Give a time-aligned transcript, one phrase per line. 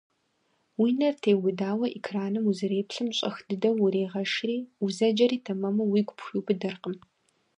[0.79, 6.95] Уи нэр теубыдауэ экраным узэреплъым щӀэх дыдэу урегъэшри, узэджэри тэмэму уигу пхуиубыдэркъым.